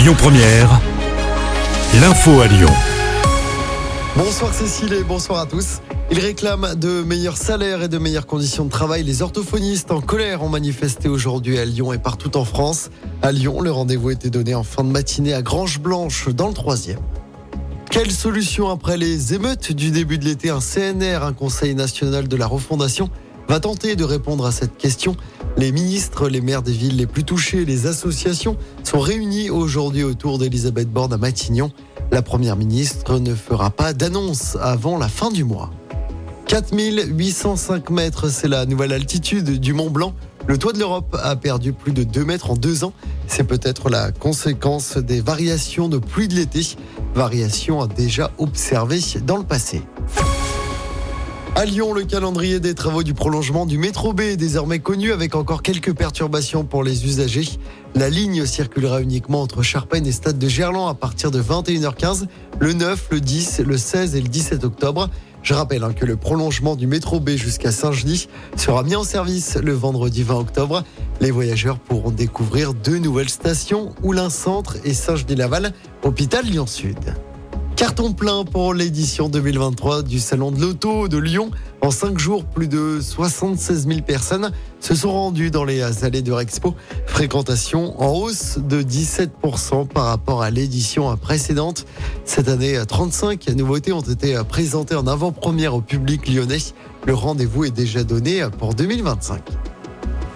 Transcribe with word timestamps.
Lyon 0.00 0.14
Première, 0.16 0.80
l'info 2.00 2.40
à 2.40 2.46
Lyon. 2.46 2.70
Bonsoir 4.16 4.54
Cécile 4.54 4.94
et 4.94 5.04
bonsoir 5.04 5.40
à 5.40 5.44
tous. 5.44 5.82
Ils 6.10 6.18
réclament 6.18 6.74
de 6.74 7.02
meilleurs 7.02 7.36
salaires 7.36 7.82
et 7.82 7.88
de 7.88 7.98
meilleures 7.98 8.26
conditions 8.26 8.64
de 8.64 8.70
travail. 8.70 9.02
Les 9.02 9.20
orthophonistes 9.20 9.90
en 9.90 10.00
colère 10.00 10.42
ont 10.42 10.48
manifesté 10.48 11.10
aujourd'hui 11.10 11.58
à 11.58 11.66
Lyon 11.66 11.92
et 11.92 11.98
partout 11.98 12.38
en 12.38 12.46
France. 12.46 12.88
À 13.20 13.30
Lyon, 13.30 13.60
le 13.60 13.70
rendez-vous 13.70 14.08
était 14.08 14.30
donné 14.30 14.54
en 14.54 14.62
fin 14.62 14.84
de 14.84 14.90
matinée 14.90 15.34
à 15.34 15.42
Grange 15.42 15.80
Blanche 15.80 16.30
dans 16.30 16.48
le 16.48 16.54
troisième. 16.54 17.00
Quelle 17.90 18.10
solution 18.10 18.70
après 18.70 18.96
les 18.96 19.34
émeutes 19.34 19.70
du 19.70 19.90
début 19.90 20.16
de 20.16 20.24
l'été? 20.24 20.48
Un 20.48 20.60
CNR, 20.60 21.24
un 21.24 21.34
Conseil 21.34 21.74
national 21.74 22.26
de 22.26 22.36
la 22.36 22.46
refondation, 22.46 23.10
va 23.50 23.60
tenter 23.60 23.96
de 23.96 24.04
répondre 24.04 24.46
à 24.46 24.52
cette 24.52 24.78
question. 24.78 25.14
Les 25.56 25.72
ministres, 25.72 26.28
les 26.28 26.40
maires 26.40 26.62
des 26.62 26.72
villes 26.72 26.96
les 26.96 27.06
plus 27.06 27.24
touchées, 27.24 27.64
les 27.64 27.86
associations 27.86 28.56
sont 28.82 29.00
réunis 29.00 29.50
aujourd'hui 29.50 30.04
autour 30.04 30.38
d'Elisabeth 30.38 30.90
Borne 30.90 31.12
à 31.12 31.18
Matignon. 31.18 31.70
La 32.12 32.22
première 32.22 32.56
ministre 32.56 33.18
ne 33.18 33.34
fera 33.34 33.70
pas 33.70 33.92
d'annonce 33.92 34.56
avant 34.60 34.96
la 34.96 35.08
fin 35.08 35.30
du 35.30 35.44
mois. 35.44 35.70
4805 36.46 37.90
mètres, 37.90 38.28
c'est 38.28 38.48
la 38.48 38.66
nouvelle 38.66 38.92
altitude 38.92 39.60
du 39.60 39.72
Mont 39.72 39.90
Blanc. 39.90 40.14
Le 40.46 40.58
toit 40.58 40.72
de 40.72 40.78
l'Europe 40.78 41.16
a 41.22 41.36
perdu 41.36 41.72
plus 41.72 41.92
de 41.92 42.02
2 42.02 42.24
mètres 42.24 42.50
en 42.50 42.56
deux 42.56 42.82
ans. 42.82 42.92
C'est 43.28 43.44
peut-être 43.44 43.90
la 43.90 44.10
conséquence 44.10 44.96
des 44.96 45.20
variations 45.20 45.88
de 45.88 45.98
pluie 45.98 46.26
de 46.26 46.34
l'été, 46.34 46.76
variations 47.14 47.86
déjà 47.86 48.32
observées 48.38 49.00
dans 49.24 49.36
le 49.36 49.44
passé. 49.44 49.82
À 51.60 51.66
Lyon, 51.66 51.92
le 51.92 52.04
calendrier 52.04 52.58
des 52.58 52.72
travaux 52.72 53.02
du 53.02 53.12
prolongement 53.12 53.66
du 53.66 53.76
métro 53.76 54.14
B 54.14 54.20
est 54.20 54.38
désormais 54.38 54.78
connu 54.78 55.12
avec 55.12 55.34
encore 55.34 55.60
quelques 55.60 55.94
perturbations 55.94 56.64
pour 56.64 56.82
les 56.82 57.04
usagers. 57.04 57.46
La 57.94 58.08
ligne 58.08 58.46
circulera 58.46 59.02
uniquement 59.02 59.42
entre 59.42 59.62
Charpennes 59.62 60.06
et 60.06 60.12
Stade 60.12 60.38
de 60.38 60.48
Gerland 60.48 60.88
à 60.88 60.94
partir 60.94 61.30
de 61.30 61.42
21h15 61.42 62.28
le 62.60 62.72
9, 62.72 63.08
le 63.10 63.20
10, 63.20 63.60
le 63.66 63.76
16 63.76 64.16
et 64.16 64.22
le 64.22 64.28
17 64.28 64.64
octobre. 64.64 65.10
Je 65.42 65.52
rappelle 65.52 65.84
hein, 65.84 65.92
que 65.92 66.06
le 66.06 66.16
prolongement 66.16 66.76
du 66.76 66.86
métro 66.86 67.20
B 67.20 67.32
jusqu'à 67.32 67.72
Saint-Genis 67.72 68.28
sera 68.56 68.82
mis 68.82 68.96
en 68.96 69.04
service 69.04 69.58
le 69.62 69.74
vendredi 69.74 70.22
20 70.22 70.36
octobre. 70.36 70.82
Les 71.20 71.30
voyageurs 71.30 71.78
pourront 71.78 72.10
découvrir 72.10 72.72
deux 72.72 72.96
nouvelles 72.96 73.28
stations, 73.28 73.94
Oulin 74.02 74.30
Centre 74.30 74.78
et 74.84 74.94
Saint-Genis-Laval, 74.94 75.74
hôpital 76.04 76.46
Lyon 76.46 76.66
Sud. 76.66 77.14
Carton 77.80 78.12
plein 78.12 78.44
pour 78.44 78.74
l'édition 78.74 79.30
2023 79.30 80.02
du 80.02 80.20
Salon 80.20 80.50
de 80.50 80.60
l'Auto 80.60 81.08
de 81.08 81.16
Lyon. 81.16 81.50
En 81.80 81.90
cinq 81.90 82.18
jours, 82.18 82.44
plus 82.44 82.68
de 82.68 83.00
76 83.00 83.86
000 83.88 84.02
personnes 84.02 84.52
se 84.80 84.94
sont 84.94 85.10
rendues 85.10 85.50
dans 85.50 85.64
les 85.64 86.04
allées 86.04 86.20
de 86.20 86.30
Rexpo. 86.30 86.74
Fréquentation 87.06 87.98
en 87.98 88.12
hausse 88.12 88.58
de 88.58 88.82
17% 88.82 89.88
par 89.88 90.04
rapport 90.04 90.42
à 90.42 90.50
l'édition 90.50 91.16
précédente. 91.16 91.86
Cette 92.26 92.48
année, 92.48 92.78
35 92.86 93.48
nouveautés 93.56 93.94
ont 93.94 94.00
été 94.02 94.38
présentées 94.46 94.94
en 94.94 95.06
avant-première 95.06 95.74
au 95.74 95.80
public 95.80 96.28
lyonnais. 96.28 96.58
Le 97.06 97.14
rendez-vous 97.14 97.64
est 97.64 97.70
déjà 97.70 98.04
donné 98.04 98.46
pour 98.58 98.74
2025. 98.74 99.40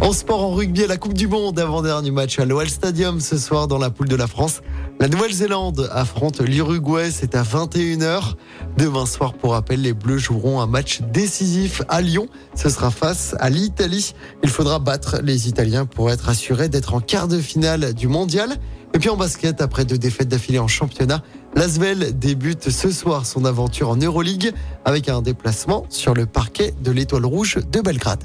En 0.00 0.12
sport, 0.12 0.42
en 0.42 0.50
rugby, 0.52 0.84
à 0.84 0.86
la 0.86 0.98
Coupe 0.98 1.14
du 1.14 1.26
Monde, 1.26 1.58
avant-dernier 1.58 2.10
match 2.10 2.38
à 2.38 2.44
l'OL 2.44 2.68
Stadium 2.68 3.18
ce 3.18 3.38
soir 3.38 3.66
dans 3.66 3.78
la 3.78 3.88
poule 3.88 4.08
de 4.08 4.14
la 4.14 4.26
France. 4.26 4.60
La 5.00 5.08
Nouvelle-Zélande 5.08 5.88
affronte 5.90 6.40
l'Uruguay, 6.40 7.10
c'est 7.10 7.34
à 7.34 7.42
21h. 7.42 8.34
Demain 8.76 9.06
soir, 9.06 9.32
pour 9.32 9.52
rappel, 9.52 9.80
les 9.80 9.94
Bleus 9.94 10.18
joueront 10.18 10.60
un 10.60 10.66
match 10.66 11.00
décisif 11.12 11.82
à 11.88 12.02
Lyon. 12.02 12.28
Ce 12.54 12.68
sera 12.68 12.90
face 12.90 13.34
à 13.40 13.48
l'Italie. 13.48 14.14
Il 14.42 14.50
faudra 14.50 14.78
battre 14.78 15.20
les 15.22 15.48
Italiens 15.48 15.86
pour 15.86 16.10
être 16.10 16.28
assuré 16.28 16.68
d'être 16.68 16.94
en 16.94 17.00
quart 17.00 17.26
de 17.26 17.38
finale 17.38 17.94
du 17.94 18.06
mondial. 18.06 18.56
Et 18.94 18.98
puis 18.98 19.08
en 19.08 19.16
basket, 19.16 19.60
après 19.62 19.86
deux 19.86 19.98
défaites 19.98 20.28
d'affilée 20.28 20.58
en 20.58 20.68
championnat, 20.68 21.22
Lasvel 21.54 22.18
débute 22.18 22.70
ce 22.70 22.90
soir 22.90 23.24
son 23.24 23.46
aventure 23.46 23.88
en 23.88 23.96
Euroleague 23.96 24.52
avec 24.84 25.08
un 25.08 25.22
déplacement 25.22 25.86
sur 25.88 26.12
le 26.12 26.26
parquet 26.26 26.74
de 26.82 26.90
l'Étoile 26.92 27.24
Rouge 27.24 27.58
de 27.72 27.80
Belgrade. 27.80 28.24